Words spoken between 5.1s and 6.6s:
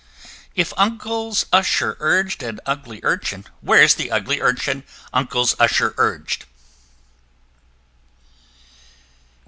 Uncle's Usher urg'd?